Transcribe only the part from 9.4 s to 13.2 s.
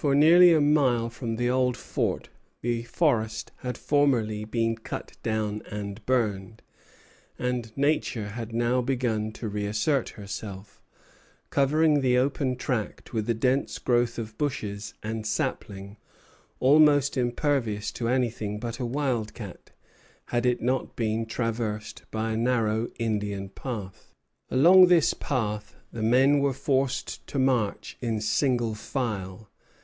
reassert herself, covering the open tract